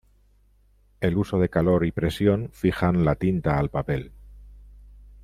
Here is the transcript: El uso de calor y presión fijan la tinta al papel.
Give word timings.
El 0.99 1.15
uso 1.15 1.37
de 1.37 1.49
calor 1.51 1.85
y 1.85 1.91
presión 1.91 2.49
fijan 2.53 3.05
la 3.05 3.13
tinta 3.13 3.59
al 3.59 3.69
papel. 3.69 4.11